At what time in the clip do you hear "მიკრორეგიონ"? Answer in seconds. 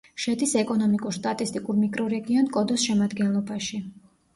1.85-2.51